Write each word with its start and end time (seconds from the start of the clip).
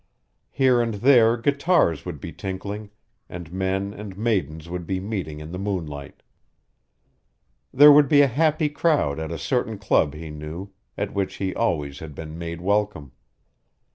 Here 0.49 0.81
and 0.81 0.95
there 0.95 1.37
guitars 1.37 2.05
would 2.07 2.19
be 2.19 2.31
tinkling, 2.33 2.89
and 3.29 3.53
men 3.53 3.93
and 3.93 4.17
maidens 4.17 4.67
would 4.67 4.87
be 4.87 4.99
meeting 4.99 5.39
in 5.39 5.51
the 5.51 5.59
moonlight. 5.59 6.23
There 7.71 7.91
would 7.91 8.09
be 8.09 8.21
a 8.21 8.27
happy 8.27 8.67
crowd 8.69 9.19
at 9.19 9.29
a 9.31 9.37
certain 9.37 9.77
club 9.77 10.15
he 10.15 10.31
knew, 10.31 10.71
at 10.97 11.13
which 11.13 11.35
he 11.35 11.53
always 11.53 11.99
had 11.99 12.15
been 12.15 12.35
made 12.39 12.61
welcome. 12.61 13.11